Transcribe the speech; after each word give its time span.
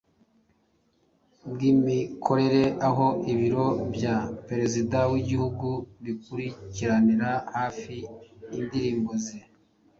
bwimikorere 1.51 2.63
aho 2.87 3.07
ibiro 3.31 3.65
bya 3.95 4.15
perezida 4.47 4.97
w'igihugu 5.11 5.67
bikurikiranira 6.03 7.29
hafi 7.55 7.95
indirimbo 8.57 9.11
ze, 9.23 9.37